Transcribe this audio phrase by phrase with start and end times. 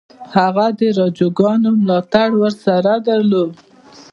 [0.35, 3.51] هغه د راجاګانو ملاتړ ورسره درلود.